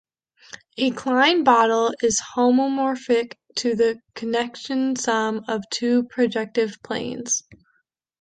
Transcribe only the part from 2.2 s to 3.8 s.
homeomorphic to